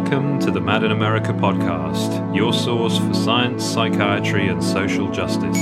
[0.00, 5.58] Welcome to the Mad in America podcast, your source for science, psychiatry, and social justice.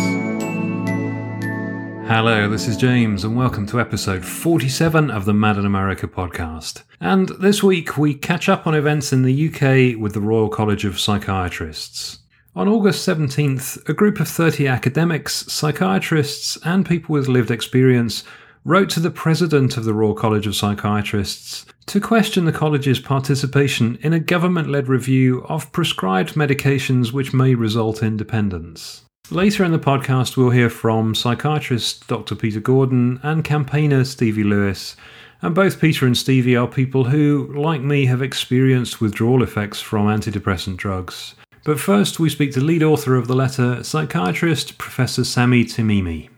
[2.07, 6.83] Hello, this is James, and welcome to episode 47 of the Mad in America podcast.
[7.01, 10.85] And this week we catch up on events in the UK with the Royal College
[10.85, 12.19] of Psychiatrists.
[12.55, 18.23] On August 17th, a group of 30 academics, psychiatrists, and people with lived experience
[18.67, 23.97] wrote to the president of the Royal College of Psychiatrists to question the college's participation
[24.03, 29.05] in a government led review of prescribed medications which may result in dependence.
[29.31, 32.35] Later in the podcast, we'll hear from psychiatrist Dr.
[32.35, 34.97] Peter Gordon and campaigner Stevie Lewis.
[35.43, 40.09] And both Peter and Stevie are people who, like me, have experienced withdrawal effects from
[40.09, 41.37] antidepressant drugs.
[41.65, 46.31] But first, we speak to lead author of the letter, psychiatrist Professor Sami Timimi.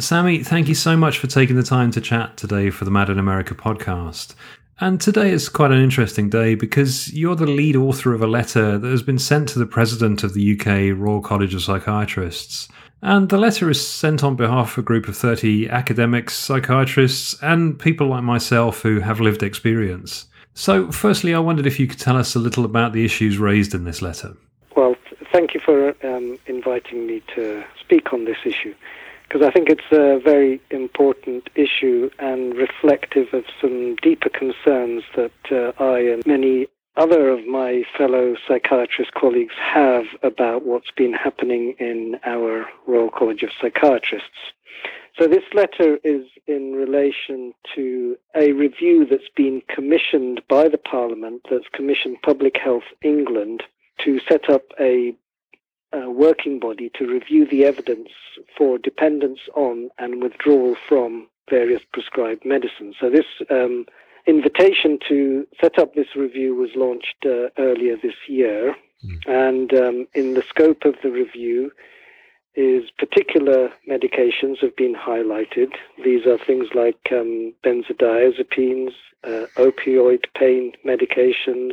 [0.00, 3.10] Sami, thank you so much for taking the time to chat today for the Mad
[3.10, 4.34] in America podcast.
[4.80, 8.78] And today is quite an interesting day because you're the lead author of a letter
[8.78, 12.68] that has been sent to the president of the UK Royal College of Psychiatrists.
[13.02, 17.78] And the letter is sent on behalf of a group of 30 academics, psychiatrists, and
[17.78, 20.26] people like myself who have lived experience.
[20.54, 23.74] So, firstly, I wondered if you could tell us a little about the issues raised
[23.74, 24.34] in this letter.
[24.74, 24.96] Well,
[25.32, 28.74] thank you for um, inviting me to speak on this issue
[29.32, 35.32] because I think it's a very important issue and reflective of some deeper concerns that
[35.50, 36.66] uh, I and many
[36.96, 43.42] other of my fellow psychiatrist colleagues have about what's been happening in our Royal College
[43.42, 44.52] of Psychiatrists.
[45.18, 51.46] So this letter is in relation to a review that's been commissioned by the Parliament,
[51.50, 53.62] that's commissioned Public Health England
[54.04, 55.14] to set up a,
[55.92, 58.08] a, working body to review the evidence
[58.56, 62.96] for dependence on and withdrawal from various prescribed medicines.
[63.00, 63.86] So this um,
[64.26, 69.18] invitation to set up this review was launched uh, earlier this year, mm.
[69.26, 71.72] and um, in the scope of the review
[72.54, 75.72] is particular medications have been highlighted.
[76.04, 78.92] These are things like um, benzodiazepines,
[79.24, 81.72] uh, opioid pain medications,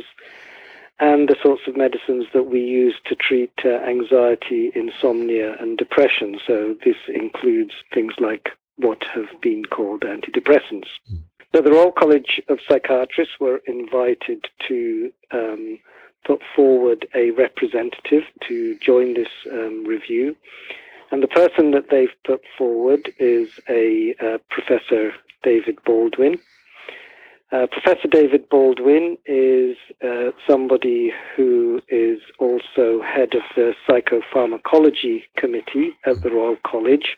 [1.00, 6.38] and the sorts of medicines that we use to treat uh, anxiety, insomnia, and depression.
[6.46, 10.88] So this includes things like what have been called antidepressants.
[11.10, 11.22] Mm.
[11.54, 15.78] So the Royal College of Psychiatrists were invited to um,
[16.24, 20.36] put forward a representative to join this um, review.
[21.10, 25.12] And the person that they've put forward is a uh, Professor
[25.42, 26.38] David Baldwin.
[27.52, 35.90] Uh, Professor David Baldwin is uh, somebody who is also head of the Psychopharmacology Committee
[36.06, 37.16] at the Royal College,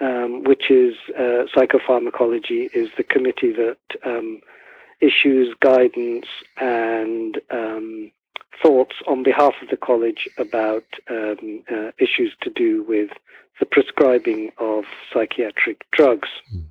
[0.00, 4.40] um, which is uh, psychopharmacology is the committee that um,
[5.00, 6.26] issues guidance
[6.60, 8.12] and um,
[8.62, 13.10] thoughts on behalf of the college about um, uh, issues to do with
[13.60, 16.28] the prescribing of psychiatric drugs.
[16.54, 16.64] Mm.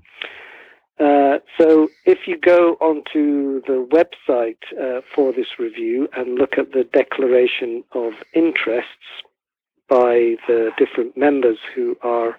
[1.02, 6.74] Uh, so if you go onto the website uh, for this review and look at
[6.74, 9.24] the declaration of interests
[9.90, 12.38] by the different members who are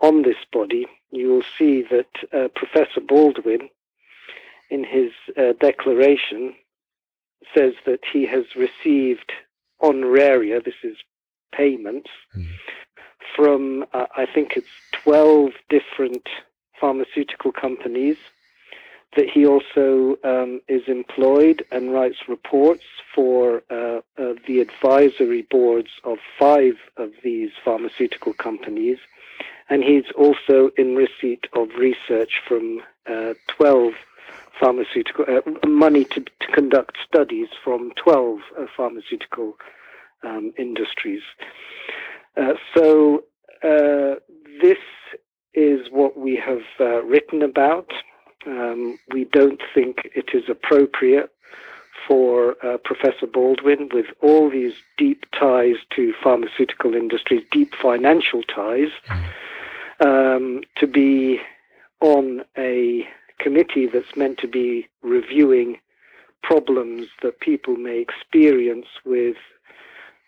[0.00, 3.70] on this body, you will see that uh, Professor Baldwin,
[4.70, 6.54] in his uh, declaration,
[7.56, 9.32] says that he has received
[9.80, 10.96] honoraria, this is
[11.54, 12.46] payments, mm.
[13.34, 14.66] from, uh, I think it's
[15.04, 16.28] 12 different
[16.80, 18.16] pharmaceutical companies,
[19.16, 22.84] that he also um, is employed and writes reports
[23.14, 28.98] for uh, uh, the advisory boards of five of these pharmaceutical companies.
[29.70, 33.94] And he's also in receipt of research from uh, 12
[34.60, 39.54] pharmaceutical, uh, money to, to, conduct studies from 12 uh, pharmaceutical
[40.22, 41.22] um, industries.
[42.36, 43.24] Uh, so
[44.62, 44.78] this
[45.54, 47.90] is what we have uh, written about.
[48.46, 51.30] Um, we don't think it is appropriate
[52.06, 58.90] for uh, Professor Baldwin, with all these deep ties to pharmaceutical industries, deep financial ties,
[60.00, 61.40] um, to be
[62.00, 63.06] on a
[63.38, 65.78] committee that's meant to be reviewing
[66.42, 69.36] problems that people may experience with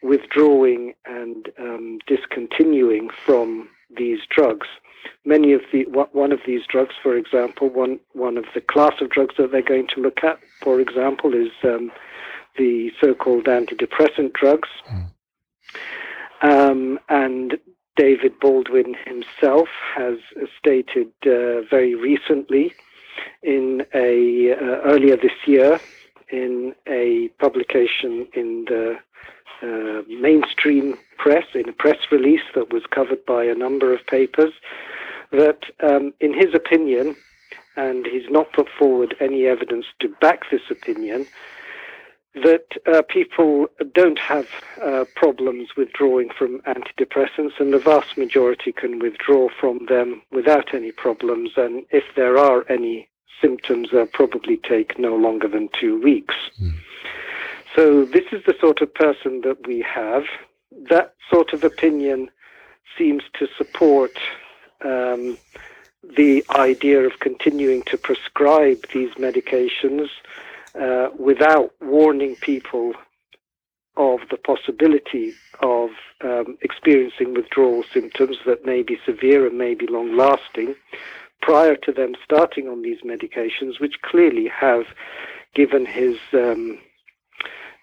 [0.02, 4.66] withdrawing and um, discontinuing from these drugs
[5.25, 9.10] many of the one of these drugs, for example, one one of the class of
[9.10, 11.90] drugs that they're going to look at, for example, is um,
[12.56, 14.69] the so-called antidepressant drugs.
[14.90, 15.10] Mm.
[16.42, 17.58] Um, and
[17.96, 20.19] David Baldwin himself has
[20.58, 22.72] stated uh, very recently,
[23.43, 25.78] in a uh, earlier this year,
[26.31, 28.96] in a publication in the
[29.62, 34.52] uh, mainstream press, in a press release that was covered by a number of papers,
[35.32, 37.17] that um, in his opinion,
[37.76, 41.26] and he's not put forward any evidence to back this opinion,
[42.35, 44.47] that uh, people don't have
[44.82, 50.93] uh, problems withdrawing from antidepressants, and the vast majority can withdraw from them without any
[50.93, 51.50] problems.
[51.56, 53.08] And if there are any
[53.41, 56.35] symptoms, they'll probably take no longer than two weeks.
[56.62, 56.75] Mm.
[57.75, 60.25] So, this is the sort of person that we have.
[60.88, 62.31] That sort of opinion
[62.99, 64.12] seems to support
[64.84, 65.38] um,
[66.17, 70.08] the idea of continuing to prescribe these medications
[70.75, 72.94] uh, without warning people
[73.96, 75.90] of the possibility of
[76.22, 80.75] um, experiencing withdrawal symptoms that may be severe and may be long lasting
[81.43, 84.84] prior to them starting on these medications, which clearly have
[85.55, 86.78] given his um,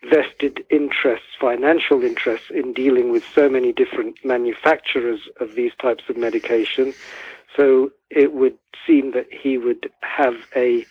[0.04, 6.18] vested interests, financial interests in dealing with so many different manufacturers of these types of
[6.18, 6.94] medication.
[7.56, 10.86] So it would seem that he would have a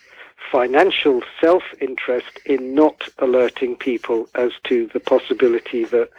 [0.51, 6.09] financial self interest in not alerting people as to the possibility that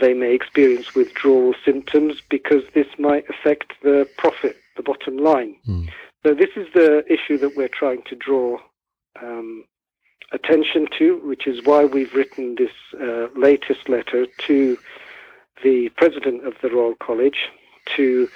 [0.00, 5.56] they may experience withdrawal symptoms because this might affect the profit, the bottom line.
[5.66, 5.88] Mm.
[6.24, 8.58] So, this is the issue that we're trying to draw
[9.20, 9.64] um,
[10.32, 14.78] attention to, which is why we've written this uh, latest letter to
[15.62, 17.48] the president of the Royal College
[17.96, 18.28] to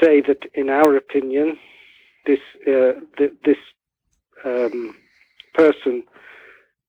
[0.00, 1.58] say that, in our opinion,
[2.26, 3.56] this uh, th- this
[4.44, 4.94] um,
[5.54, 6.04] person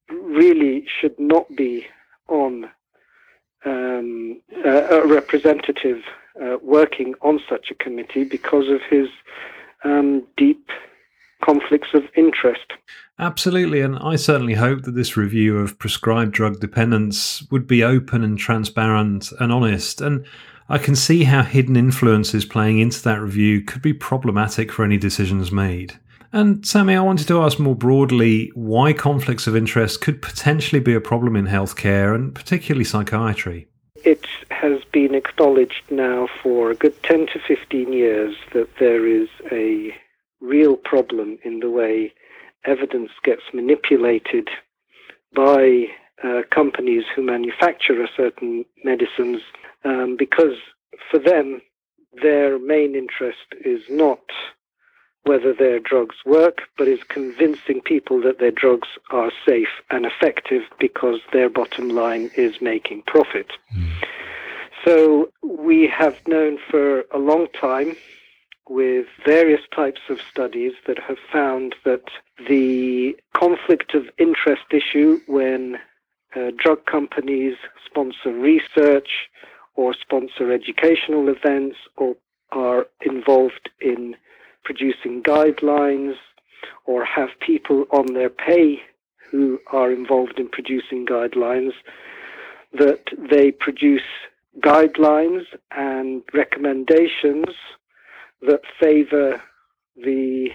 [0.10, 1.86] really should not be
[2.28, 2.70] on
[3.66, 6.02] um, a, a, representative
[6.42, 9.08] uh, working on such a committee because of his
[9.84, 10.70] um, deep
[11.44, 12.74] conflicts of interest.
[13.18, 18.24] Absolutely, and I certainly hope that this review of prescribed drug dependence would be open
[18.24, 20.00] and transparent and honest.
[20.00, 20.26] And
[20.70, 24.98] I can see how hidden influences playing into that review could be problematic for any
[24.98, 26.00] decisions made.
[26.32, 30.94] And Sami, I wanted to ask more broadly why conflicts of interest could potentially be
[30.94, 33.68] a problem in healthcare and particularly psychiatry.
[34.06, 39.28] It has been acknowledged now for a good 10 to 15 years that there is
[39.52, 39.94] a
[40.42, 42.14] real problem in the way
[42.66, 44.50] evidence gets manipulated
[45.36, 45.86] by
[46.24, 49.42] uh, companies who manufacture a certain medicines
[49.86, 50.58] um, because
[51.10, 51.62] for them,
[52.22, 54.20] their main interest is not
[55.24, 60.64] whether their drugs work, but is convincing people that their drugs are safe and effective
[60.80, 63.52] because their bottom line is making profit.
[63.76, 63.92] Mm.
[64.86, 67.96] So we have known for a long time
[68.70, 72.04] with various types of studies that have found that
[72.48, 75.78] the conflict of interest issue when
[76.36, 77.56] uh, drug companies
[77.86, 79.10] sponsor research
[79.76, 82.16] or sponsor educational events or
[82.52, 84.16] are involved in
[84.64, 86.16] producing guidelines
[86.86, 88.80] or have people on their pay
[89.32, 91.72] who are involved in producing guidelines,
[92.74, 94.10] that they produce
[94.60, 97.56] guidelines and recommendations
[98.42, 99.42] that favor
[99.96, 100.50] the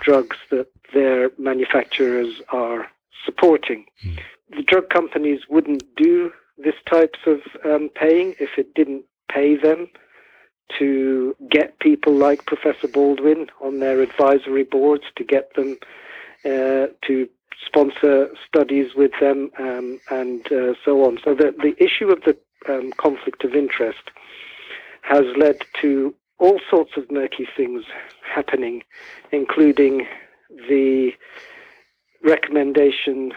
[0.00, 2.86] drugs that their manufacturers are
[3.24, 3.86] supporting.
[4.04, 4.18] Mm.
[4.56, 9.88] The drug companies wouldn't do this types of um, paying if it didn't pay them
[10.78, 15.76] to get people like Professor Baldwin on their advisory boards, to get them
[16.44, 17.28] uh, to
[17.66, 21.18] sponsor studies with them, um, and uh, so on.
[21.24, 22.36] So the, the issue of the
[22.68, 24.10] um, conflict of interest
[25.02, 27.84] has led to all sorts of murky things
[28.22, 28.82] happening,
[29.32, 30.06] including
[30.68, 31.10] the
[32.22, 33.32] recommendation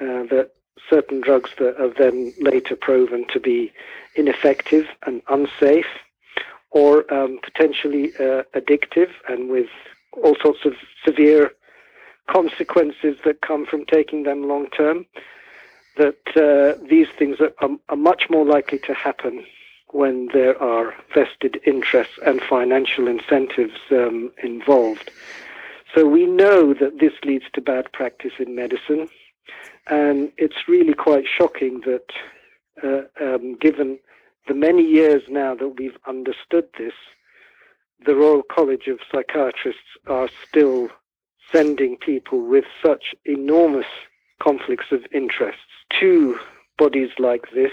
[0.00, 0.50] uh, that
[0.88, 3.72] certain drugs that are then later proven to be
[4.14, 5.92] ineffective and unsafe
[6.70, 9.70] or um, potentially uh, addictive and with
[10.22, 11.50] all sorts of severe
[12.30, 15.04] consequences that come from taking them long term,
[15.96, 19.44] that uh, these things are, are, are, much more likely to happen
[19.94, 25.08] when there are vested interests and financial incentives um, involved.
[25.94, 29.08] So we know that this leads to bad practice in medicine,
[29.86, 32.08] and it's really quite shocking that,
[32.82, 34.00] uh, um, given
[34.48, 36.94] the many years now that we've understood this,
[38.04, 40.88] the Royal College of Psychiatrists are still
[41.52, 43.86] sending people with such enormous
[44.42, 45.60] conflicts of interests
[46.00, 46.36] to
[46.78, 47.72] bodies like this.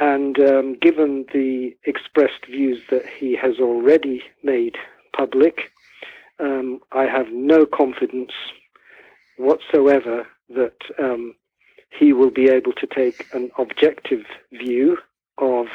[0.00, 4.76] And um, given the expressed views that he has already made
[5.16, 5.72] public,
[6.38, 8.30] um, I have no confidence
[9.38, 11.34] whatsoever that um,
[11.90, 14.98] he will be able to take an objective view
[15.38, 15.66] of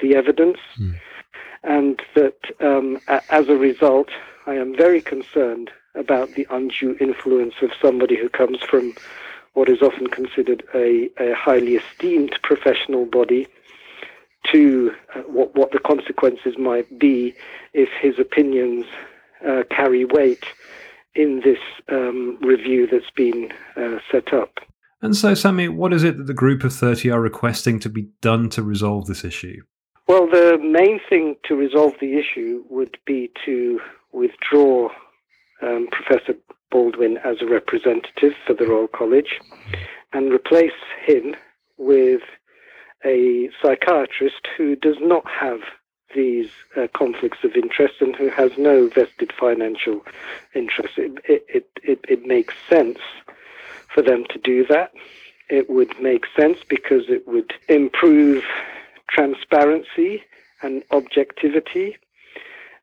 [0.00, 0.94] the evidence, mm.
[1.62, 4.08] and that um, a- as a result,
[4.46, 8.94] I am very concerned about the undue influence of somebody who comes from
[9.56, 13.48] what is often considered a, a highly esteemed professional body
[14.52, 17.34] to uh, what, what the consequences might be
[17.72, 18.84] if his opinions
[19.48, 20.44] uh, carry weight
[21.14, 21.58] in this
[21.88, 24.58] um, review that's been uh, set up.
[25.00, 28.08] And so, Sami, what is it that the group of 30 are requesting to be
[28.20, 29.62] done to resolve this issue?
[30.06, 33.80] Well, the main thing to resolve the issue would be to
[34.12, 34.90] withdraw
[35.62, 36.34] um, Professor
[36.76, 39.40] Baldwin as a representative for the Royal College
[40.12, 41.34] and replace him
[41.78, 42.20] with
[43.02, 45.60] a psychiatrist who does not have
[46.14, 50.04] these uh, conflicts of interest and who has no vested financial
[50.54, 50.98] interest.
[50.98, 52.98] It, it, it, it, makes sense
[53.88, 54.92] for them to do that.
[55.48, 58.44] It would make sense because it would improve
[59.08, 60.24] transparency
[60.60, 61.96] and objectivity.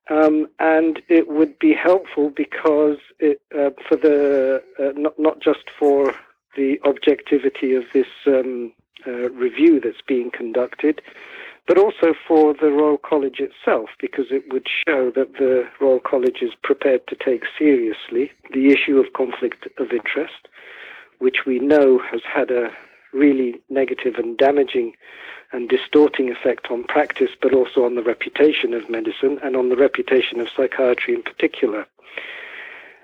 [0.09, 5.69] Um, and it would be helpful because it, uh, for the uh, not not just
[5.79, 6.13] for
[6.57, 8.73] the objectivity of this um,
[9.07, 11.01] uh, review that's being conducted,
[11.67, 16.39] but also for the Royal College itself, because it would show that the Royal College
[16.41, 20.47] is prepared to take seriously the issue of conflict of interest,
[21.19, 22.69] which we know has had a
[23.13, 24.93] really negative and damaging
[25.51, 29.75] and distorting effect on practice, but also on the reputation of medicine and on the
[29.75, 31.85] reputation of psychiatry in particular.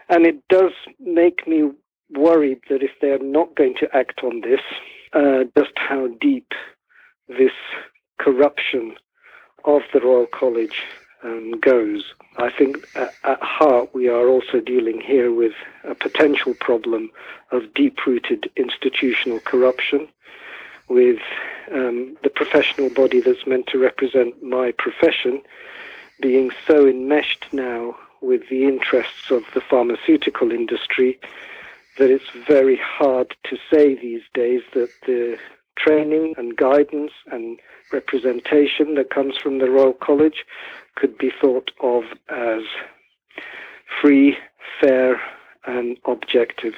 [0.10, 1.72] And it does make me
[2.10, 4.62] worried that if they're not going to act on this,
[5.14, 6.52] uh, just how deep
[7.28, 7.52] this
[8.18, 8.96] corruption
[9.66, 10.84] of the Royal College
[11.24, 12.14] um, goes.
[12.38, 15.52] I think at, at, heart we are also dealing here with
[15.84, 17.12] a potential problem
[17.52, 20.08] of deep rooted institutional corruption,
[20.88, 21.20] with
[21.74, 25.42] um, the professional body that's meant to represent my profession
[26.22, 31.20] being so enmeshed now with the interests of the pharmaceutical industry
[31.98, 35.38] that it's very hard to say these days that the
[35.78, 37.60] training and guidance and
[37.92, 40.46] representation that comes from the Royal College
[40.96, 42.64] could be thought of as
[44.02, 44.38] free,
[44.82, 45.20] fair,
[45.66, 46.76] and objective.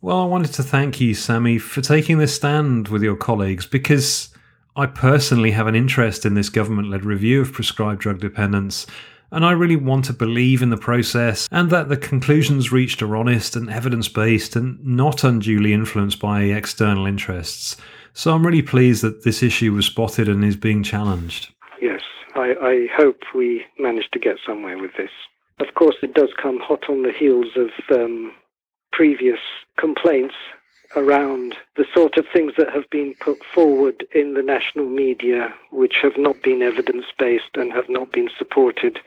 [0.00, 4.28] Well, I wanted to thank you, Sami, for taking this stand with your colleagues because
[4.76, 8.86] I personally have an interest in this government led review of prescribed drug dependence
[9.32, 13.16] and I really want to believe in the process and that the conclusions reached are
[13.16, 17.76] honest and evidence based and not unduly influenced by external interests.
[18.12, 21.52] So I'm really pleased that this issue was spotted and is being challenged.
[21.82, 22.00] Yes,
[22.34, 25.10] I, I hope we manage to get somewhere with this.
[25.58, 28.32] Of course, it does come hot on the heels of um,
[28.92, 29.38] previous
[29.78, 30.34] complaints
[30.94, 35.96] around the sort of things that have been put forward in the national media, which
[36.02, 38.98] have not been evidence based and have not been supported,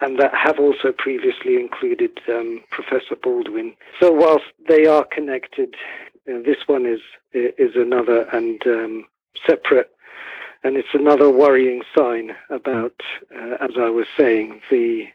[0.00, 3.74] and that have also previously included um, Professor Baldwin.
[4.00, 5.74] So, whilst they are connected,
[6.26, 7.00] know, this one is
[7.32, 9.04] is another and um,
[9.46, 9.90] separate,
[10.64, 12.94] and it's another worrying sign about,
[13.34, 15.06] uh, as I was saying, the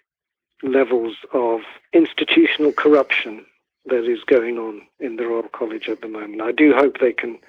[0.64, 1.62] levels of
[1.94, 3.46] institutional corruption
[3.86, 6.42] that is going on in the Royal College at the moment.
[6.42, 7.40] I do hope they can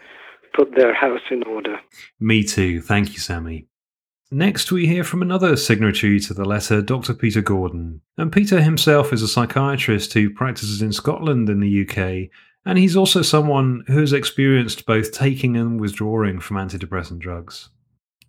[0.55, 1.81] put their house in order.
[2.21, 2.81] Me too.
[2.81, 3.67] Thank you, Sami.
[4.31, 7.15] Next, we hear from another signatory to the letter, Dr.
[7.15, 8.03] Peter Gordon.
[8.19, 12.31] And Peter himself is a psychiatrist who practices in Scotland in the UK,
[12.67, 17.71] and he's also someone who has experienced both taking and withdrawing from antidepressant drugs.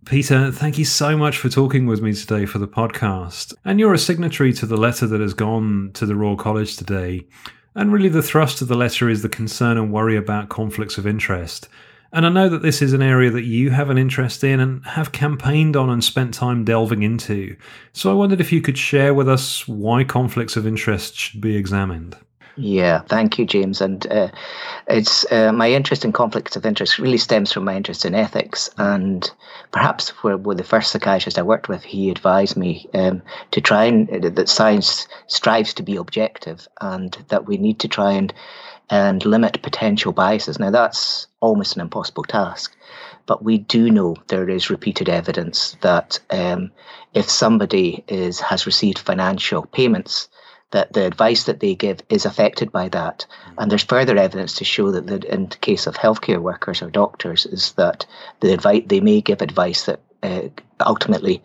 [0.09, 3.53] Peter, thank you so much for talking with me today for the podcast.
[3.63, 7.27] And you're a signatory to the letter that has gone to the Royal College today.
[7.75, 11.05] And really, the thrust of the letter is the concern and worry about conflicts of
[11.05, 11.69] interest.
[12.11, 14.83] And I know that this is an area that you have an interest in and
[14.83, 17.55] have campaigned on and spent time delving into.
[17.93, 21.55] So I wondered if you could share with us why conflicts of interest should be
[21.55, 22.17] examined.
[22.56, 23.79] Yeah, thank you, James.
[23.79, 24.29] And uh,
[24.88, 28.70] it's uh, my interest in conflicts of interest really stems from my interest in ethics.
[28.77, 29.29] And
[29.72, 33.86] perhaps for, with the first psychiatrist I worked with, he advised me um, to try
[33.86, 38.34] and uh, that science strives to be objective, and that we need to try and
[38.91, 40.60] and limit potential biases.
[40.60, 42.75] Now that's almost an impossible task.
[43.25, 46.72] But we do know there is repeated evidence that um,
[47.13, 50.27] if somebody is has received financial payments
[50.71, 53.25] that the advice that they give is affected by that.
[53.57, 56.89] And there's further evidence to show that the, in the case of healthcare workers or
[56.89, 58.05] doctors is that
[58.39, 60.49] the advice they may give advice that uh,
[60.85, 61.41] ultimately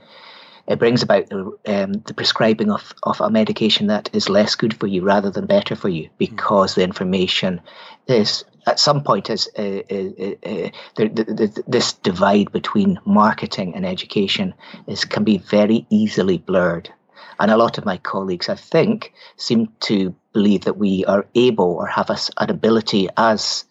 [0.67, 4.75] it brings about the, um, the prescribing of, of a medication that is less good
[4.75, 7.61] for you rather than better for you because the information
[8.07, 14.55] is at some point is uh, uh, uh, the, this divide between marketing and education
[14.87, 16.91] is can be very easily blurred.
[17.39, 21.73] And a lot of my colleagues, I think, seem to believe that we are able
[21.73, 23.65] or have us an ability as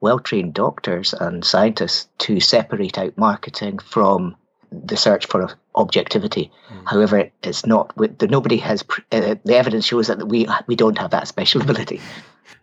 [0.00, 4.36] well trained doctors and scientists to separate out marketing from
[4.70, 6.50] the search for objectivity.
[6.70, 6.82] Mm.
[6.86, 7.92] However, it's not.
[8.20, 8.84] Nobody has.
[9.12, 12.00] Uh, the evidence shows that we we don't have that special ability.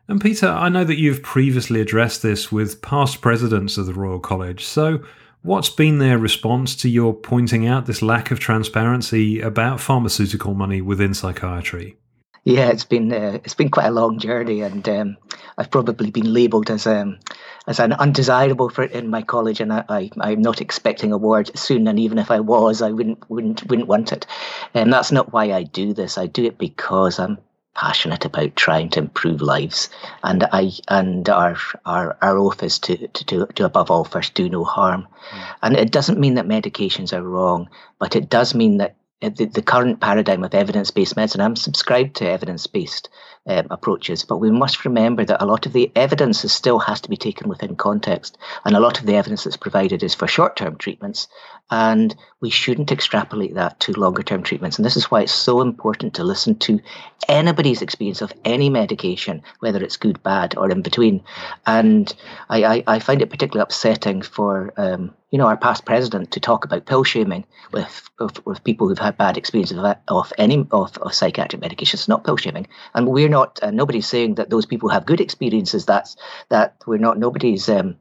[0.07, 4.19] And Peter, I know that you've previously addressed this with past presidents of the Royal
[4.19, 4.65] College.
[4.65, 5.01] So,
[5.41, 10.81] what's been their response to your pointing out this lack of transparency about pharmaceutical money
[10.81, 11.97] within psychiatry?
[12.43, 15.17] Yeah, it's been uh, it's been quite a long journey, and um,
[15.59, 17.19] I've probably been labelled as um,
[17.67, 21.87] as an undesirable for in my college, and I, I am not expecting a soon.
[21.87, 24.25] And even if I was, I wouldn't wouldn't wouldn't want it.
[24.73, 26.17] And that's not why I do this.
[26.17, 27.37] I do it because I'm
[27.75, 29.89] passionate about trying to improve lives,
[30.23, 34.33] and I and our our our oath is to to to, to above all first
[34.33, 35.07] do no harm.
[35.31, 35.55] Mm.
[35.61, 39.61] And it doesn't mean that medications are wrong, but it does mean that the, the
[39.61, 43.09] current paradigm of evidence based medicine, I'm subscribed to evidence based
[43.45, 47.01] um, approaches, but we must remember that a lot of the evidence is still has
[47.01, 48.37] to be taken within context.
[48.65, 51.27] And a lot of the evidence that's provided is for short term treatments.
[51.71, 54.77] And we shouldn't extrapolate that to longer term treatments.
[54.77, 56.79] And this is why it's so important to listen to
[57.27, 61.23] anybody's experience of any medication, whether it's good, bad, or in between.
[61.65, 62.13] And
[62.49, 66.39] I, I, I find it particularly upsetting for um, you know, our past president to
[66.41, 70.67] talk about pill shaming with, with, with people who've had bad experiences of, of any
[70.71, 72.67] of, of psychiatric medications, It's not pill shaming.
[72.93, 75.85] And we're not, uh, nobody's saying that those people have good experiences.
[75.85, 76.17] That's
[76.49, 77.95] that we're not, nobody's um,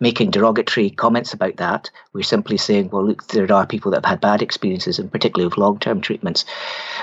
[0.00, 1.90] making derogatory comments about that.
[2.12, 5.48] We're simply saying, well, look, there are people that have had bad experiences, and particularly
[5.48, 6.44] with long term treatments.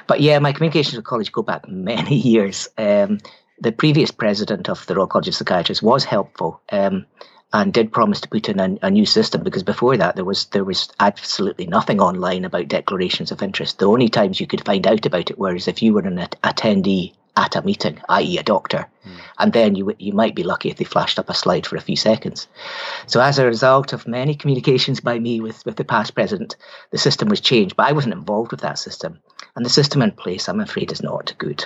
[0.08, 2.68] But yeah, my communications with college go back many years.
[2.78, 3.20] Um,
[3.60, 6.62] the previous president of the Royal College of Psychiatrists was helpful.
[6.72, 7.06] Um,
[7.54, 10.46] and did promise to put in a, a, new system because before that there was
[10.48, 13.80] there was absolutely nothing online about declarations of interest.
[13.80, 17.14] The only times you could find out about it was if you were an attendee
[17.38, 19.12] at a meeting, i.e., a doctor, mm.
[19.40, 21.82] and then you you might be lucky if they flashed up a slide for a
[21.82, 22.48] few seconds.
[23.08, 26.56] So as a result of many communications by me with with the past president,
[26.92, 29.20] the system was changed, but I wasn't involved with that system,
[29.56, 31.66] and the system in place, I'm afraid, is not good.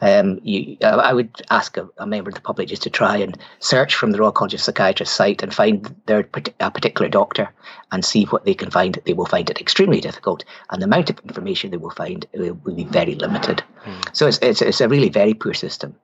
[0.00, 3.38] Um, you, I would ask a, a, member of the public just to try and
[3.60, 6.28] search from the Royal College of Psychiatrists site and find their
[6.60, 7.48] a particular doctor
[7.92, 8.98] and see what they can find.
[9.04, 12.58] They will find it extremely difficult, and the amount of information they will find will,
[12.64, 13.62] will be very limited.
[13.84, 14.16] Mm.
[14.16, 15.94] So it's, it's, it's a really very poor system.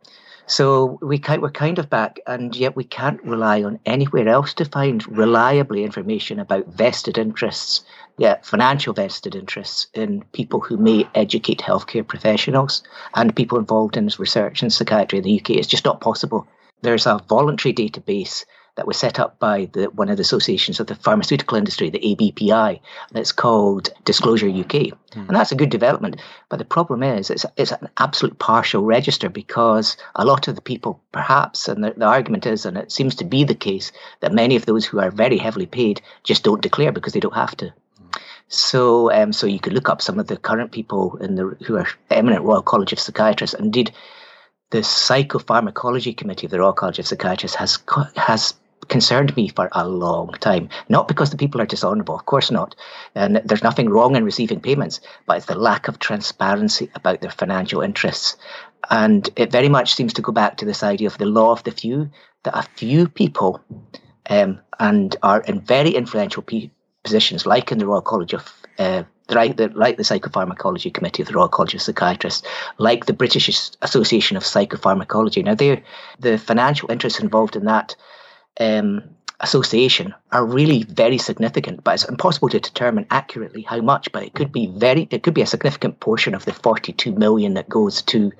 [0.51, 4.65] So we we're kind of back, and yet we can't rely on anywhere else to
[4.65, 7.85] find reliably information about vested interests,
[8.21, 12.83] yeah, financial vested interests in people who may educate healthcare professionals
[13.15, 15.53] and people involved in research and psychiatry in the UK.
[15.53, 16.47] It's just not possible.
[16.83, 18.45] There's a voluntary database
[18.77, 21.99] that was set up by the, one of the associations of the pharmaceutical industry, the
[21.99, 24.93] ABPI, and it's called Disclosure UK.
[24.93, 25.29] Mm.
[25.29, 26.21] And that's a good development.
[26.51, 30.63] But the problem is, it's, it's an absolute partial register because a lot of the
[30.63, 34.35] people, perhaps, and the, the argument is, and it seems to be the case, that
[34.35, 37.57] many of those who are very heavily paid just don't declare because they don't have
[37.57, 37.73] to.
[38.51, 41.77] So, um, so you could look up some of the current people in the who
[41.77, 43.55] are eminent Royal College of Psychiatrists.
[43.55, 43.93] Indeed,
[44.71, 47.79] the Psychopharmacology Committee of the Royal College of Psychiatrists has
[48.17, 48.55] has
[48.89, 50.69] concerned me for a long time.
[50.89, 52.75] Not because the people are dishonourable, of course not.
[53.15, 57.31] And there's nothing wrong in receiving payments, but it's the lack of transparency about their
[57.31, 58.37] financial interests.
[58.91, 61.63] And it very much seems to go back to this idea of the law of
[61.63, 62.11] the few,
[62.43, 63.63] that a few people
[64.29, 66.71] um, and are in very influential pe-
[67.03, 71.29] positions, like in the Royal College of uh, like the, like the Psychopharmacology Committee of
[71.29, 72.47] the Royal College of Psychiatrists,
[72.79, 75.45] like the British Association of Psychopharmacology.
[75.45, 75.83] Now, they're,
[76.19, 77.95] the financial interests involved in that
[78.59, 79.03] um,
[79.41, 84.11] association are really very significant, but it's impossible to determine accurately how much.
[84.13, 87.55] But it could be very, it could be a significant portion of the 42 million
[87.55, 88.33] that goes to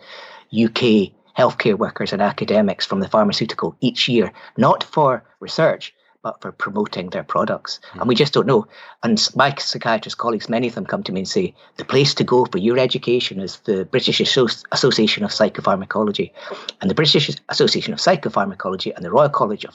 [0.53, 6.53] UK healthcare workers and academics from the pharmaceutical each year, not for research, but for
[6.53, 7.81] promoting their products.
[7.93, 8.01] Mm.
[8.01, 8.67] And we just don't know.
[9.03, 12.25] And my psychiatrist colleagues, many of them come to me and say, the place to
[12.25, 16.33] go for your education is the British Association of Psychopharmacology.
[16.81, 19.75] And the British Association of Psychopharmacology and the Royal College of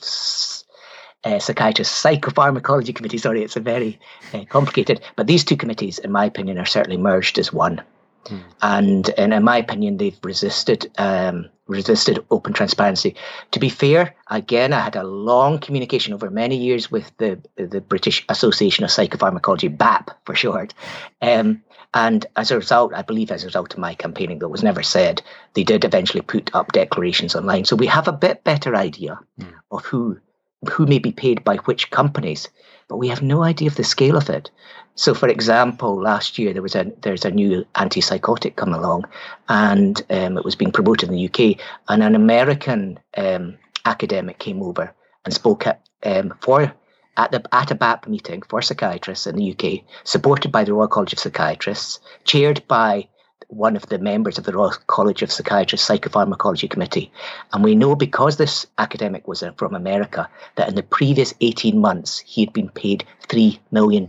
[1.24, 4.00] uh, Psychiatrists Psychopharmacology Committee, sorry, it's a very
[4.34, 7.82] uh, complicated, but these two committees, in my opinion, are certainly merged as one.
[8.26, 8.44] Mm.
[8.62, 13.16] And, and in my opinion, they've resisted um, resisted open transparency.
[13.52, 17.82] To be fair, again, I had a long communication over many years with the the
[17.82, 20.74] British Association of Psychopharmacology, BAP for short.
[21.22, 24.64] Um, and as a result, I believe as a result of my campaigning, that was
[24.64, 25.22] never said,
[25.54, 27.64] they did eventually put up declarations online.
[27.64, 29.54] So we have a bit better idea mm.
[29.72, 30.20] of who
[30.66, 32.48] who may be paid by which companies,
[32.88, 34.50] but we have no idea of the scale of it.
[34.96, 39.06] So, for example, last year there was a there's a new antipsychotic come along,
[39.50, 44.64] and um, it was being promoted in the UK, and an American um, academic came
[44.64, 44.94] over
[45.26, 46.74] and spoke at, um, for
[47.18, 50.88] at the at a BAP meeting for psychiatrists in the UK, supported by the Royal
[50.88, 53.08] College of Psychiatrists, chaired by
[53.48, 57.12] one of the members of the Royal College of Psychiatrists Psychopharmacology Committee.
[57.54, 62.20] And we know because this academic was from America that in the previous 18 months
[62.20, 64.08] he had been paid $3 million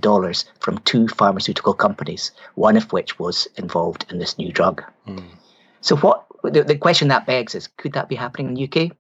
[0.61, 4.83] from two pharmaceutical companies, one of which was involved in this new drug.
[5.07, 5.25] Mm.
[5.81, 8.97] So, what the, the question that begs is could that be happening in the UK?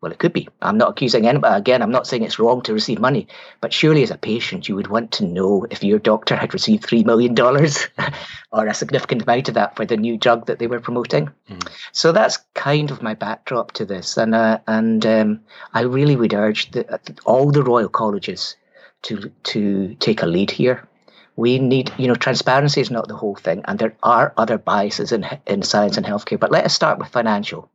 [0.00, 0.48] Well, it could be.
[0.62, 1.58] I'm not accusing anybody.
[1.58, 3.26] Again, I'm not saying it's wrong to receive money,
[3.60, 6.84] but surely as a patient, you would want to know if your doctor had received
[6.84, 7.36] $3 million
[8.52, 11.30] or a significant amount of that for the new drug that they were promoting.
[11.50, 11.68] Mm.
[11.90, 14.16] So that's kind of my backdrop to this.
[14.16, 15.40] And, uh, and um,
[15.74, 18.54] I really would urge the, all the Royal Colleges
[19.02, 20.88] to, to take a lead here.
[21.34, 25.12] We need, you know, transparency is not the whole thing, and there are other biases
[25.12, 27.70] in, in science and healthcare, but let us start with financial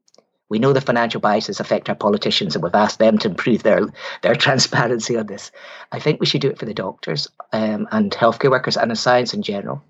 [0.53, 3.87] we know the financial biases affect our politicians, and we've asked them to improve their
[4.21, 5.51] their transparency on this.
[5.91, 8.95] I think we should do it for the doctors um, and healthcare workers and the
[8.95, 9.81] science in general.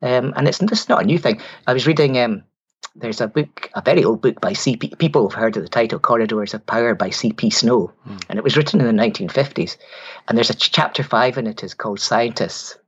[0.00, 1.42] Um, and it's this not a new thing.
[1.66, 2.16] I was reading.
[2.16, 2.44] Um,
[2.96, 4.94] there's a book, a very old book by C.P.
[4.96, 7.50] People have heard of the title "Corridors of Power" by C.P.
[7.50, 8.24] Snow, mm.
[8.30, 9.76] and it was written in the 1950s.
[10.26, 12.78] And there's a ch- chapter five in it is called "Scientists,"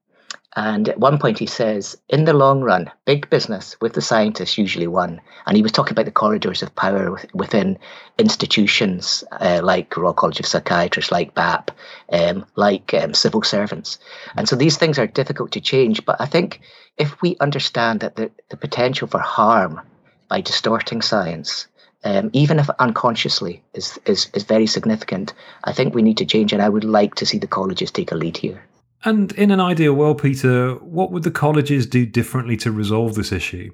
[0.56, 4.58] And at one point he says, in the long run, big business with the scientists
[4.58, 5.20] usually won.
[5.46, 7.78] And he was talking about the corridors of power within
[8.18, 11.70] institutions uh, like Royal College of Psychiatrists, like BAP,
[12.12, 13.98] um, like um, civil servants.
[14.36, 16.04] And so these things are difficult to change.
[16.04, 16.60] But I think
[16.98, 19.80] if we understand that the, the potential for harm
[20.28, 21.68] by distorting science,
[22.02, 25.32] um, even if unconsciously, is, is, is very significant,
[25.62, 26.52] I think we need to change.
[26.52, 28.64] And I would like to see the colleges take a lead here.
[29.04, 33.32] And in an ideal world, Peter, what would the colleges do differently to resolve this
[33.32, 33.70] issue?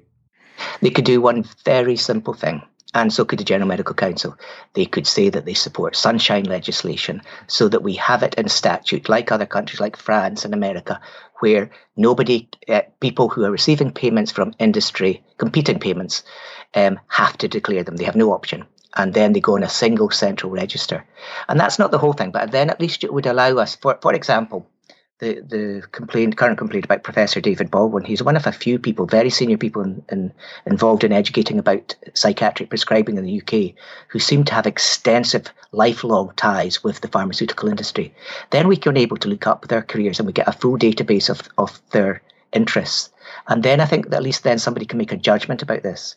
[0.81, 2.61] They could do one very simple thing,
[2.93, 4.37] and so could the General Medical Council.
[4.73, 9.09] They could say that they support sunshine legislation so that we have it in statute,
[9.09, 11.01] like other countries like France and America,
[11.39, 16.23] where nobody, uh, people who are receiving payments from industry, competing payments,
[16.73, 17.97] um, have to declare them.
[17.97, 21.05] They have no option and then they go in a single central register.
[21.47, 23.99] And that's not the whole thing, but then at least it would allow us, for,
[24.01, 24.67] for example,
[25.19, 28.05] the, the complaint, current complaint about Professor David Baldwin.
[28.05, 30.31] He's one of a few people, very senior people in, in,
[30.65, 33.73] involved in educating about psychiatric prescribing in the UK,
[34.09, 38.13] who seem to have extensive lifelong ties with the pharmaceutical industry.
[38.51, 41.29] Then we can able to look up their careers and we get a full database
[41.29, 42.21] of, of their
[42.53, 43.09] interests.
[43.47, 46.15] And then I think that at least then somebody can make a judgment about this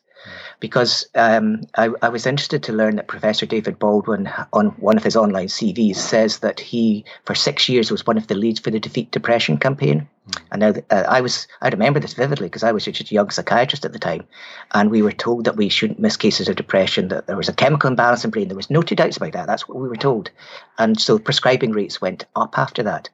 [0.61, 5.05] because um, I, I, was interested to learn that Professor David Baldwin, on one of
[5.05, 8.71] his online CVs, says that he, for six years, was one of the leads for
[8.71, 10.07] the Defeat Depression campaign.
[10.29, 10.43] Mm.
[10.53, 13.31] And now uh, I was, I remember this vividly because I was just a young
[13.31, 14.25] psychiatrist at the time,
[14.73, 17.55] and we were told that we shouldn't miss cases of depression, that there was a
[17.55, 18.49] chemical imbalance in brain.
[18.49, 19.47] There was no two doubts about that.
[19.47, 20.31] That's what we were told,
[20.79, 23.09] and so prescribing rates went up after that.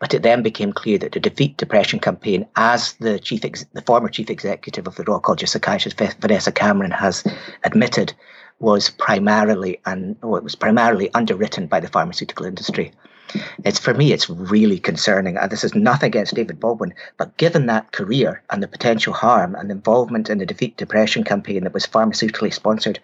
[0.00, 3.82] But it then became clear that the Defeat Depression campaign, as the chief, ex- the
[3.82, 7.24] former chief executive of the Royal College of Psychiatrists, Vanessa Cameron, has
[7.62, 8.12] admitted,
[8.58, 12.92] was primarily and it was primarily underwritten by the pharmaceutical industry.
[13.64, 15.36] It's for me, it's really concerning.
[15.36, 19.54] And this is nothing against David Baldwin, but given that career and the potential harm
[19.54, 22.98] and involvement in the Defeat Depression campaign that was pharmaceutically sponsored,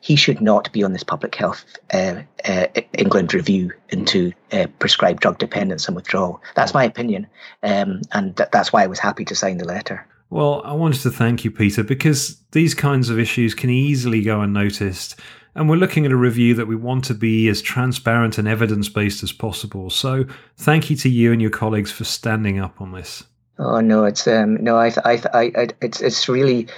[0.00, 5.20] he should not be on this public health uh, uh, England review into uh, prescribed
[5.20, 6.42] drug dependence and withdrawal.
[6.54, 7.26] That's my opinion,
[7.62, 10.06] um, and th- that's why I was happy to sign the letter.
[10.30, 14.40] Well, I wanted to thank you, Peter, because these kinds of issues can easily go
[14.40, 15.18] unnoticed.
[15.56, 18.88] And we're looking at a review that we want to be as transparent and evidence
[18.88, 19.90] based as possible.
[19.90, 20.24] So
[20.56, 23.24] thank you to you and your colleagues for standing up on this.
[23.58, 26.68] Oh no, it's um, no, I, I, I, it's it's really,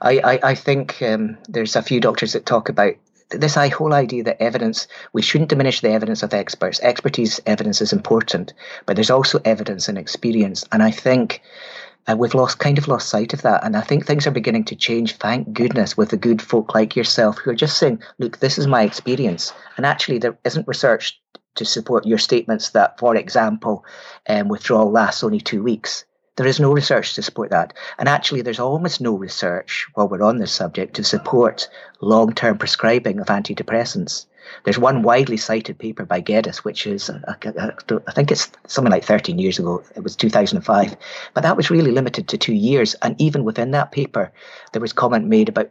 [0.00, 2.94] I, I, I think um, there's a few doctors that talk about
[3.30, 7.90] this whole idea that evidence we shouldn't diminish the evidence of experts expertise evidence is
[7.90, 8.52] important
[8.84, 11.40] but there's also evidence and experience and i think
[12.08, 13.64] uh, we've lost kind of lost sight of that.
[13.64, 16.96] And I think things are beginning to change, thank goodness, with the good folk like
[16.96, 19.52] yourself who are just saying, look, this is my experience.
[19.76, 21.20] And actually, there isn't research
[21.54, 23.84] to support your statements that, for example,
[24.28, 26.04] um, withdrawal lasts only two weeks.
[26.36, 27.74] There is no research to support that.
[27.98, 31.68] And actually, there's almost no research while we're on this subject to support
[32.00, 34.26] long term prescribing of antidepressants.
[34.64, 39.04] There's one widely cited paper by Geddes, which is, uh, I think it's something like
[39.04, 39.82] 13 years ago.
[39.96, 40.96] It was 2005.
[41.34, 42.94] But that was really limited to two years.
[43.02, 44.32] And even within that paper,
[44.72, 45.70] there was comment made about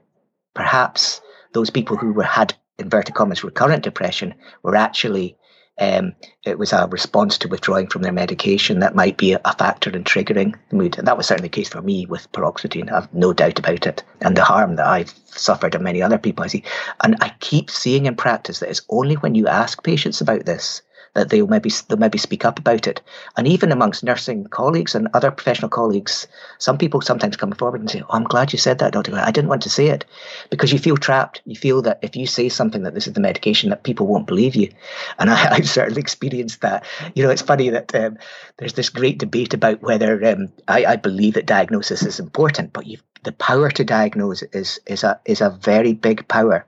[0.54, 1.22] perhaps
[1.54, 5.38] those people who were, had, inverted commas, recurrent depression were actually
[5.80, 6.14] um,
[6.46, 10.04] it was a response to withdrawing from their medication that might be a factor in
[10.04, 10.98] triggering the mood.
[10.98, 12.92] And that was certainly the case for me with paroxetine.
[12.92, 14.04] I've no doubt about it.
[14.22, 16.64] And the harm that I've suffered and many other people I see.
[17.04, 20.82] And I keep seeing in practice that it's only when you ask patients about this
[21.14, 23.02] that they'll maybe they'll maybe speak up about it.
[23.38, 27.90] And even amongst nursing colleagues and other professional colleagues, some people sometimes come forward and
[27.90, 29.16] say, "Oh, I'm glad you said that, Doctor.
[29.16, 30.06] I didn't want to say it,"
[30.50, 31.42] because you feel trapped.
[31.46, 34.28] You feel that if you say something that this is the medication, that people won't
[34.28, 34.70] believe you.
[35.20, 36.86] And I, have certainly experienced that.
[37.16, 38.18] You know, it's funny that um,
[38.58, 42.88] there's this great debate about whether um, I, I believe that diagnosis is important, but
[42.88, 46.66] you've the power to diagnose is is a is a very big power.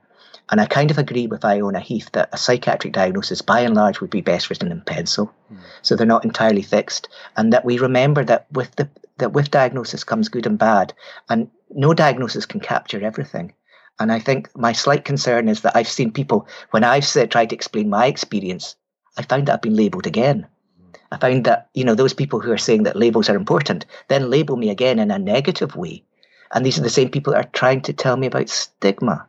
[0.50, 4.00] And I kind of agree with Iona Heath that a psychiatric diagnosis, by and large,
[4.00, 5.58] would be best written in pencil, mm.
[5.80, 10.04] so they're not entirely fixed, and that we remember that with the that with diagnosis
[10.04, 10.92] comes good and bad,
[11.30, 13.54] and no diagnosis can capture everything.
[13.98, 17.50] And I think my slight concern is that I've seen people when I've said, tried
[17.50, 18.76] to explain my experience,
[19.16, 20.46] I found that I've been labelled again.
[20.78, 20.98] Mm.
[21.10, 24.28] I found that you know those people who are saying that labels are important then
[24.28, 26.04] label me again in a negative way,
[26.52, 29.26] and these are the same people that are trying to tell me about stigma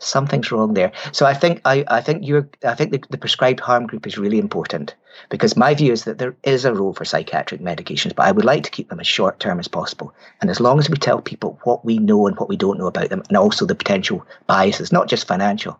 [0.00, 0.92] something's wrong there.
[1.12, 4.18] So I think I, I think you're I think the, the prescribed harm group is
[4.18, 4.94] really important
[5.28, 8.44] because my view is that there is a role for psychiatric medications, but I would
[8.44, 10.12] like to keep them as short term as possible.
[10.40, 12.86] And as long as we tell people what we know and what we don't know
[12.86, 15.78] about them, and also the potential biases, not just financial,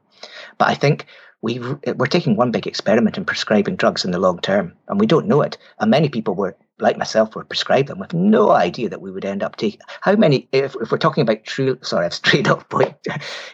[0.58, 1.06] but I think
[1.42, 5.06] we we're taking one big experiment in prescribing drugs in the long term, and we
[5.06, 5.56] don't know it.
[5.78, 9.24] And many people were like myself, were prescribed them with no idea that we would
[9.24, 9.80] end up taking.
[10.00, 12.94] How many, if, if we're talking about true, sorry, I've strayed off point,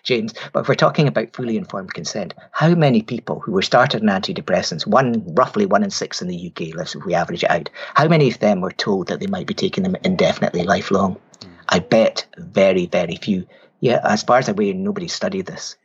[0.02, 4.02] James, but if we're talking about fully informed consent, how many people who were started
[4.02, 7.50] on antidepressants, one roughly one in six in the UK, let's if we average it
[7.50, 11.16] out, how many of them were told that they might be taking them indefinitely, lifelong?
[11.40, 11.48] Mm.
[11.68, 13.46] I bet very, very few.
[13.80, 15.76] Yeah, as far as I'm aware, nobody studied this.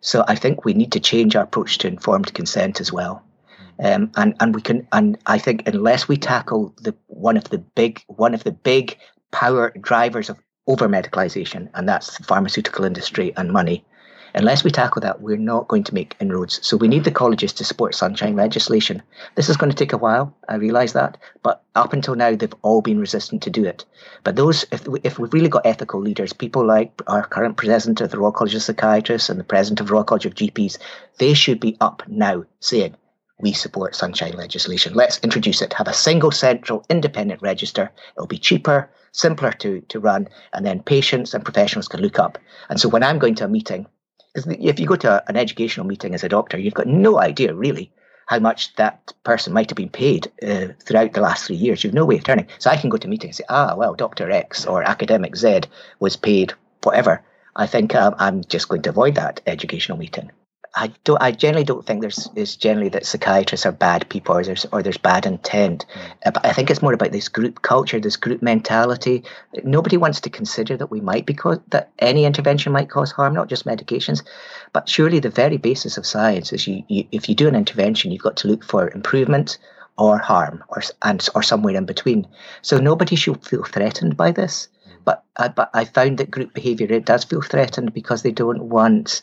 [0.00, 3.22] So I think we need to change our approach to informed consent as well.
[3.82, 7.58] Um, and and we can and I think unless we tackle the one of the
[7.58, 8.98] big one of the big
[9.32, 13.84] power drivers of over medicalization, and that's the pharmaceutical industry and money.
[14.36, 16.58] Unless we tackle that, we're not going to make inroads.
[16.66, 19.00] So we need the colleges to support sunshine legislation.
[19.36, 20.36] This is going to take a while.
[20.48, 23.84] I realise that, but up until now, they've all been resistant to do it.
[24.24, 28.10] But those, if if we've really got ethical leaders, people like our current president of
[28.10, 30.78] the Royal College of Psychiatrists and the president of the Royal College of GPs,
[31.18, 32.96] they should be up now saying
[33.40, 34.94] we support sunshine legislation.
[34.94, 35.72] Let's introduce it.
[35.72, 37.90] Have a single central independent register.
[38.16, 42.38] It'll be cheaper, simpler to, to run, and then patients and professionals can look up.
[42.68, 43.86] And so when I'm going to a meeting,
[44.34, 47.54] if you go to a, an educational meeting as a doctor, you've got no idea
[47.54, 47.92] really
[48.26, 51.84] how much that person might have been paid uh, throughout the last three years.
[51.84, 52.46] You've no way of turning.
[52.58, 54.30] So I can go to a meeting and say, ah, well, Dr.
[54.30, 55.62] X or academic Z
[56.00, 57.22] was paid whatever.
[57.56, 60.30] I think um, I'm just going to avoid that educational meeting.
[60.76, 61.22] I don't.
[61.22, 64.82] I generally don't think there's is generally that psychiatrists are bad people or there's or
[64.82, 65.86] there's bad intent.
[65.94, 66.34] Mm.
[66.34, 69.22] but I think it's more about this group culture, this group mentality.
[69.62, 73.34] Nobody wants to consider that we might be co- that any intervention might cause harm,
[73.34, 74.24] not just medications.
[74.72, 78.10] But surely the very basis of science is you, you if you do an intervention,
[78.10, 79.58] you've got to look for improvement
[79.96, 82.26] or harm or and or somewhere in between.
[82.62, 84.68] So nobody should feel threatened by this.
[85.04, 88.64] But I, but I found that group behaviour it does feel threatened because they don't
[88.64, 89.22] want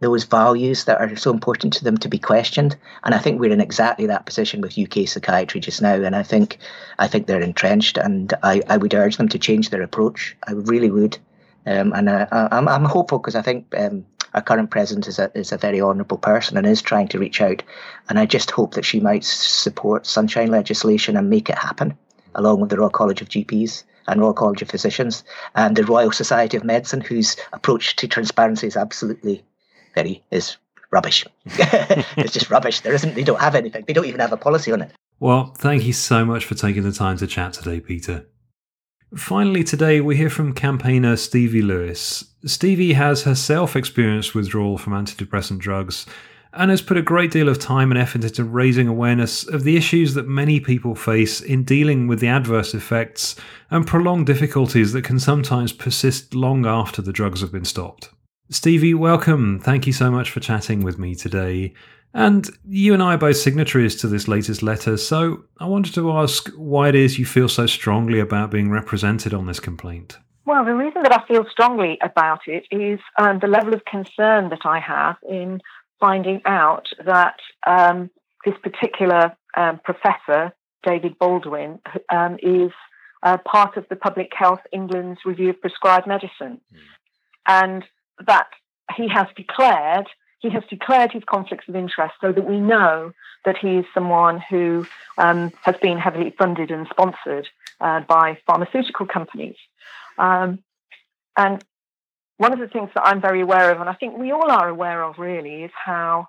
[0.00, 2.76] those values that are so important to them to be questioned.
[3.02, 5.94] And I think we're in exactly that position with UK psychiatry just now.
[5.94, 6.58] And I think
[6.98, 10.36] I think they're entrenched, and I, I would urge them to change their approach.
[10.46, 11.18] I really would.
[11.66, 15.18] Um, and I, am I'm, I'm hopeful because I think um, our current president is
[15.18, 17.62] a is a very honourable person and is trying to reach out.
[18.08, 21.98] And I just hope that she might support sunshine legislation and make it happen,
[22.34, 25.22] along with the Royal College of GPs and Royal College of Physicians
[25.54, 29.44] and the Royal Society of Medicine, whose approach to transparency is absolutely
[29.94, 30.56] very is
[30.90, 31.26] rubbish.
[31.46, 32.80] it's just rubbish.
[32.80, 33.14] There isn't.
[33.14, 33.84] They don't have anything.
[33.86, 34.90] They don't even have a policy on it.
[35.20, 38.26] Well, thank you so much for taking the time to chat today, Peter.
[39.16, 42.24] Finally, today we hear from campaigner Stevie Lewis.
[42.44, 46.06] Stevie has herself experienced withdrawal from antidepressant drugs
[46.52, 49.76] and has put a great deal of time and effort into raising awareness of the
[49.76, 53.36] issues that many people face in dealing with the adverse effects
[53.70, 58.10] and prolonged difficulties that can sometimes persist long after the drugs have been stopped.
[58.50, 59.60] Stevie, welcome.
[59.60, 61.74] Thank you so much for chatting with me today.
[62.14, 66.10] And you and I are both signatories to this latest letter, so I wanted to
[66.12, 70.16] ask why it is you feel so strongly about being represented on this complaint.
[70.46, 74.48] Well, the reason that I feel strongly about it is um, the level of concern
[74.48, 75.60] that I have in
[76.00, 78.10] finding out that um,
[78.44, 80.52] this particular um, professor,
[80.84, 81.80] David Baldwin,
[82.10, 82.70] um, is
[83.22, 86.78] uh, part of the Public Health England's review of prescribed medicine, mm.
[87.46, 87.84] and
[88.26, 88.48] that
[88.96, 90.06] he has declared
[90.40, 93.12] he has declared his conflicts of interest so that we know
[93.44, 97.48] that he is someone who um, has been heavily funded and sponsored
[97.80, 99.56] uh, by pharmaceutical companies.
[100.16, 100.60] Um,
[101.36, 101.64] and
[102.38, 104.68] one of the things that I'm very aware of, and I think we all are
[104.68, 106.28] aware of really, is how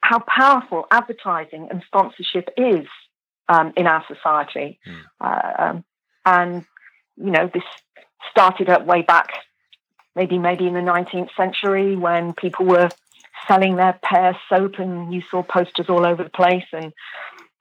[0.00, 2.86] how powerful advertising and sponsorship is
[3.48, 4.78] um, in our society.
[4.86, 5.02] Mm.
[5.20, 5.84] Uh, um,
[6.24, 6.64] and
[7.16, 7.64] you know, this
[8.30, 9.30] started up way back,
[10.14, 12.90] maybe maybe in the 19th century when people were
[13.48, 16.92] selling their Pear soap, and you saw posters all over the place, and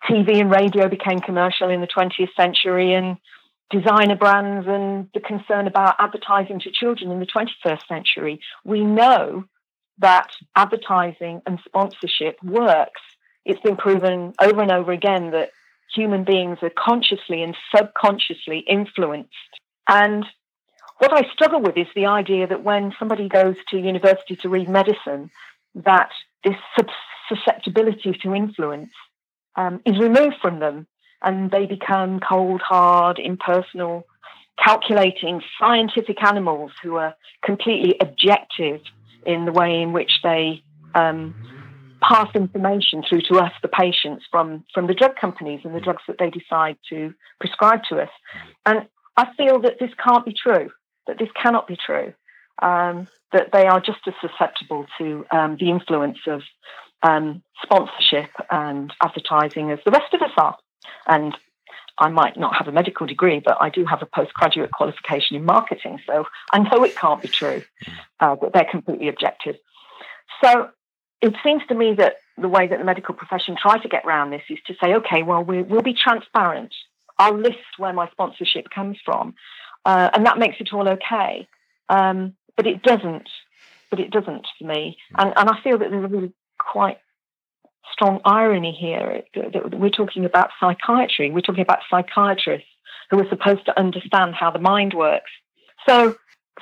[0.10, 3.18] TV and radio became commercial in the 20th century, and
[3.69, 8.39] designer brands and the concern about advertising to children in the 21st century.
[8.63, 9.45] We know
[9.99, 13.01] that advertising and sponsorship works.
[13.45, 15.51] It's been proven over and over again that
[15.93, 19.32] human beings are consciously and subconsciously influenced.
[19.88, 20.25] And
[20.97, 24.69] what I struggle with is the idea that when somebody goes to university to read
[24.69, 25.30] medicine,
[25.75, 26.10] that
[26.43, 26.56] this
[27.28, 28.91] susceptibility to influence
[29.56, 30.88] um, is removed from them
[31.26, 34.06] and they become cold, hard, impersonal,
[34.64, 38.80] calculating scientific animals who are completely objective
[39.26, 41.36] in the way in which they um,
[42.02, 46.04] pass information through to us, the patients, from, from the drug companies and the drugs
[46.08, 48.10] that they decide to prescribe to us.
[48.66, 50.70] And I feel that this can't be true,
[51.08, 52.14] that this cannot be true,
[52.62, 56.42] um, that they are just as susceptible to um, the influence of
[57.02, 60.58] um, sponsorship and advertising as the rest of us are.
[61.08, 61.36] And
[61.98, 65.45] I might not have a medical degree, but I do have a postgraduate qualification in
[65.45, 66.00] marketing.
[66.06, 67.63] So I know it can't be true,
[68.19, 69.56] uh, that they're completely objective.
[70.43, 70.69] So
[71.21, 74.32] it seems to me that the way that the medical profession try to get around
[74.32, 76.74] this is to say, okay, well, we, will be transparent.
[77.17, 79.36] I'll list where my sponsorship comes from.
[79.86, 81.48] Uh, and that makes it all okay.
[81.88, 83.30] Um, but it doesn't.
[83.89, 84.98] But it doesn't for me.
[85.17, 86.98] And, and I feel that there's a really quite
[87.91, 89.24] strong irony here.
[89.74, 91.32] We're talking about psychiatry.
[91.32, 92.67] We're talking about psychiatrists
[93.10, 95.32] who are supposed to understand how the mind works.
[95.88, 96.15] So,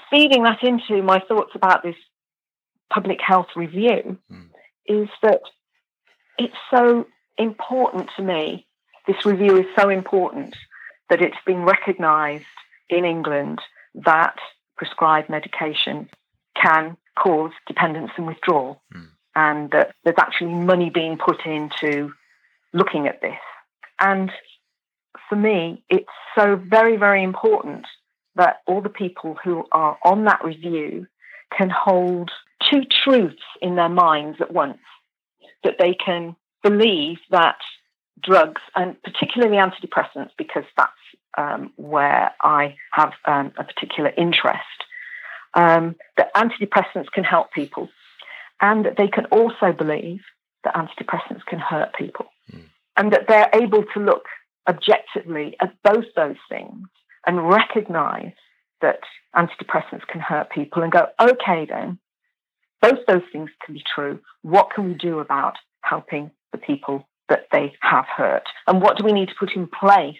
[0.09, 1.95] feeding that into my thoughts about this
[2.91, 4.49] public health review mm.
[4.85, 5.41] is that
[6.37, 7.07] it's so
[7.37, 8.67] important to me.
[9.07, 10.55] This review is so important
[11.09, 12.45] that it's been recognised
[12.89, 13.59] in England
[13.95, 14.35] that
[14.77, 16.09] prescribed medication
[16.61, 18.81] can cause dependence and withdrawal.
[18.93, 22.11] Mm and that there's actually money being put into
[22.73, 23.39] looking at this.
[23.99, 24.31] And
[25.29, 27.85] for me, it's so very, very important
[28.35, 31.07] that all the people who are on that review
[31.55, 32.31] can hold
[32.71, 34.79] two truths in their minds at once.
[35.63, 37.57] That they can believe that
[38.21, 40.91] drugs, and particularly antidepressants, because that's
[41.37, 44.61] um, where I have um, a particular interest,
[45.53, 47.89] um, that antidepressants can help people
[48.61, 50.21] and that they can also believe
[50.63, 52.63] that antidepressants can hurt people mm.
[52.95, 54.25] and that they're able to look
[54.67, 56.87] objectively at both those things
[57.25, 58.33] and recognize
[58.81, 58.99] that
[59.35, 61.99] antidepressants can hurt people and go, okay, then,
[62.81, 64.19] both those things can be true.
[64.41, 68.43] What can we do about helping the people that they have hurt?
[68.67, 70.15] And what do we need to put in place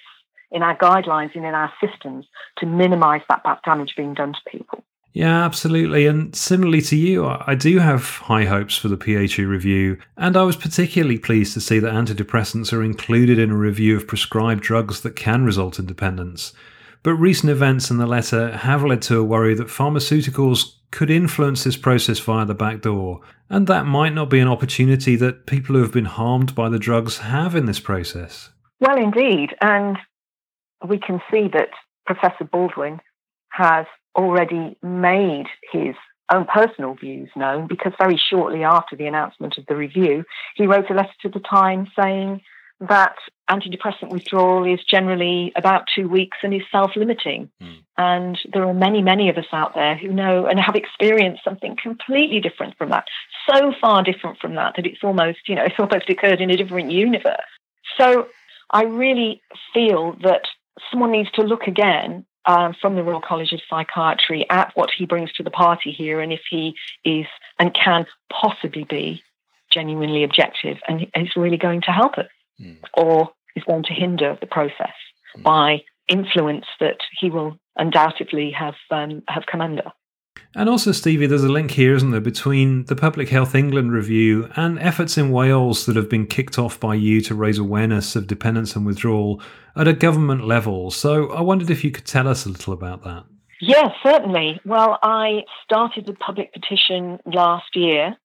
[0.51, 2.25] in our guidelines and in our systems
[2.57, 4.83] to minimize that bad damage being done to people?
[5.13, 6.07] Yeah, absolutely.
[6.07, 10.41] And similarly to you, I do have high hopes for the PHE review, and I
[10.41, 15.01] was particularly pleased to see that antidepressants are included in a review of prescribed drugs
[15.01, 16.53] that can result in dependence.
[17.03, 21.63] But recent events in the letter have led to a worry that pharmaceuticals could influence
[21.63, 25.75] this process via the back door, and that might not be an opportunity that people
[25.75, 28.49] who have been harmed by the drugs have in this process.
[28.79, 29.55] Well, indeed.
[29.61, 29.97] And
[30.87, 31.69] we can see that
[32.05, 32.99] Professor Baldwin
[33.53, 33.85] has
[34.15, 35.95] already made his
[36.31, 40.23] own personal views known because very shortly after the announcement of the review,
[40.55, 42.41] he wrote a letter to the Times saying
[42.79, 43.15] that
[43.49, 47.49] antidepressant withdrawal is generally about two weeks and is self limiting.
[47.61, 47.77] Mm.
[47.97, 51.77] And there are many, many of us out there who know and have experienced something
[51.81, 53.05] completely different from that,
[53.47, 56.57] so far different from that that it's almost, you know, it's almost occurred in a
[56.57, 57.37] different universe.
[57.99, 58.27] So
[58.71, 59.41] I really
[59.73, 60.47] feel that
[60.89, 65.05] someone needs to look again um, from the Royal College of Psychiatry at what he
[65.05, 66.75] brings to the party here and if he
[67.05, 67.25] is
[67.59, 69.23] and can possibly be
[69.71, 72.27] genuinely objective and is really going to help us
[72.61, 72.77] mm.
[72.93, 74.93] or is going to hinder the process
[75.37, 75.43] mm.
[75.43, 79.91] by influence that he will undoubtedly have um, have come under.
[80.55, 84.49] And also, Stevie, there's a link here, isn't there, between the Public Health England review
[84.55, 88.27] and efforts in Wales that have been kicked off by you to raise awareness of
[88.27, 89.41] dependence and withdrawal
[89.75, 90.91] at a government level.
[90.91, 93.23] So I wondered if you could tell us a little about that.
[93.61, 94.59] Yes, certainly.
[94.63, 98.15] Well, I started the public petition last year,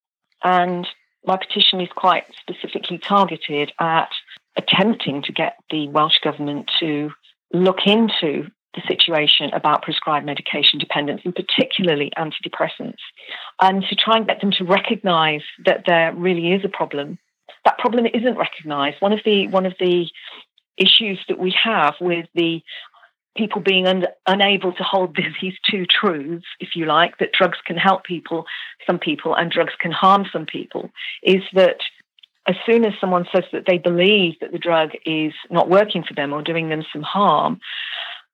[0.45, 0.87] and
[1.25, 4.11] my petition is quite specifically targeted at
[4.57, 7.11] attempting to get the Welsh Government to
[7.55, 8.49] look into
[8.79, 13.03] the situation about prescribed medication dependence, and particularly antidepressants,
[13.61, 17.19] and to try and get them to recognize that there really is a problem.
[17.65, 18.97] That problem isn't recognized.
[19.01, 20.07] One of the one of the
[20.77, 22.63] issues that we have with the
[23.37, 27.77] people being un- unable to hold these two truths, if you like, that drugs can
[27.77, 28.45] help people,
[28.87, 30.91] some people, and drugs can harm some people,
[31.23, 31.79] is that
[32.49, 36.15] as soon as someone says that they believe that the drug is not working for
[36.15, 37.61] them or doing them some harm,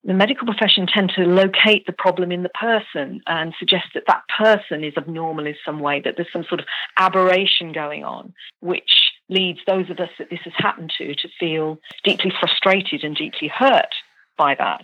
[0.05, 4.23] the medical profession tend to locate the problem in the person and suggest that that
[4.39, 6.67] person is abnormal in some way, that there's some sort of
[6.99, 11.79] aberration going on, which leads those of us that this has happened to to feel
[12.05, 13.95] deeply frustrated and deeply hurt
[14.37, 14.83] by that.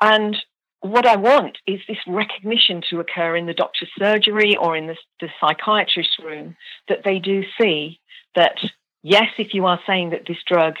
[0.00, 0.36] And
[0.80, 4.96] what I want is this recognition to occur in the doctor's surgery or in the,
[5.20, 6.56] the psychiatrist's room
[6.88, 8.00] that they do see
[8.34, 8.58] that,
[9.02, 10.74] yes, if you are saying that this drug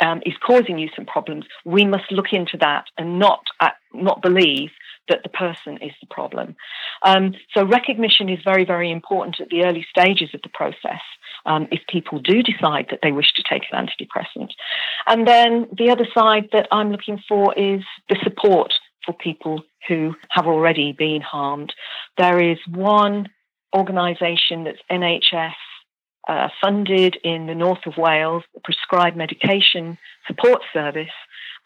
[0.00, 4.22] um, is causing you some problems, we must look into that and not uh, not
[4.22, 4.70] believe
[5.08, 6.54] that the person is the problem.
[7.02, 11.00] Um, so recognition is very, very important at the early stages of the process.
[11.46, 14.50] Um, if people do decide that they wish to take an antidepressant,
[15.06, 18.72] and then the other side that I'm looking for is the support
[19.04, 21.72] for people who have already been harmed.
[22.18, 23.28] There is one
[23.74, 25.54] organisation that's NHS
[26.28, 31.08] uh, funded in the north of Wales, the Prescribed Medication Support Service,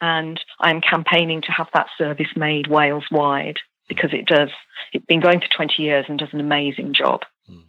[0.01, 4.49] and I'm campaigning to have that service made Wales wide because it does.
[4.93, 7.21] It's been going for 20 years and does an amazing job.
[7.47, 7.59] Hmm.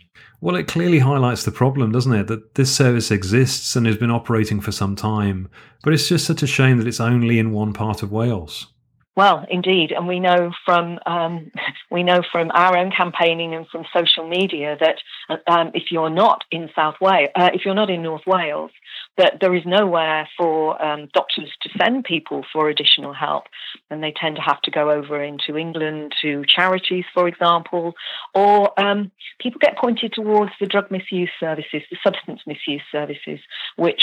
[0.41, 2.27] Well, it clearly highlights the problem, doesn't it?
[2.27, 5.49] That this service exists and has been operating for some time,
[5.83, 8.67] but it's just such a shame that it's only in one part of Wales.
[9.17, 11.51] Well, indeed, and we know from um,
[11.91, 14.97] we know from our own campaigning and from social media that
[15.47, 18.71] um, if you're not in South Wales, uh, if you're not in North Wales,
[19.17, 23.45] that there is nowhere for um, doctors to send people for additional help,
[23.91, 27.95] and they tend to have to go over into England to charities, for example,
[28.35, 29.11] or um,
[29.41, 33.41] people get pointed towards the drug misuse services, the substance misuse services,
[33.77, 34.03] which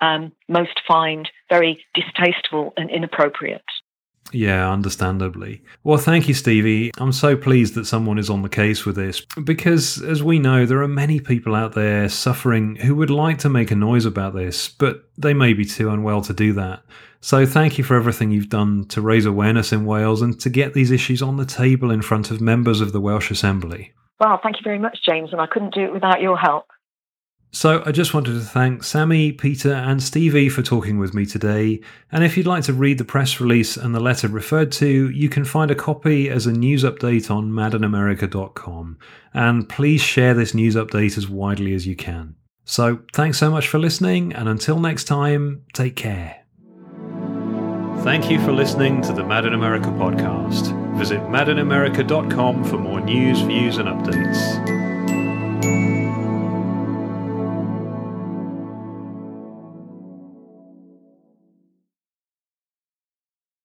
[0.00, 3.62] um, most find very distasteful and inappropriate.
[4.30, 5.62] Yeah, understandably.
[5.84, 6.90] Well, thank you, Stevie.
[6.98, 10.64] I'm so pleased that someone is on the case with this because, as we know,
[10.64, 14.34] there are many people out there suffering who would like to make a noise about
[14.34, 16.82] this, but they may be too unwell to do that.
[17.20, 20.74] So, thank you for everything you've done to raise awareness in Wales and to get
[20.74, 23.92] these issues on the table in front of members of the Welsh Assembly.
[24.18, 26.66] Well, thank you very much, James, and I couldn't do it without your help.
[27.54, 31.80] So, I just wanted to thank Sami, Peter, and Stevie for talking with me today.
[32.10, 35.28] And if you'd like to read the press release and the letter referred to, you
[35.28, 38.96] can find a copy as a news update on madinamerica.com.
[39.34, 42.36] And please share this news update as widely as you can.
[42.64, 46.44] So, thanks so much for listening, and until next time, take care.
[48.02, 50.96] Thank you for listening to the Mad in America podcast.
[50.96, 54.81] Visit madinamerica.com for more news, views, and updates.